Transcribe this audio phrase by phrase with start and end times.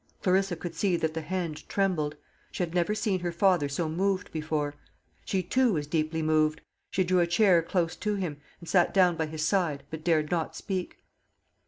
[0.23, 2.15] Clarissa could see that the hand trembled.
[2.51, 4.73] She had never seen her father so moved before.
[5.25, 6.61] She too was deeply moved.
[6.89, 10.31] She drew a chair close to him, and sat down by his side, but dared
[10.31, 10.97] not speak.